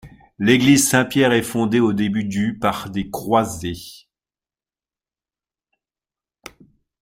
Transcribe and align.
L'église 0.39 0.89
Saint-Pierre 0.89 1.31
est 1.31 1.43
fondée 1.43 1.79
au 1.79 1.93
début 1.93 2.23
du 2.23 2.57
par 2.57 2.89
des 2.89 3.11
croisés. 3.11 4.07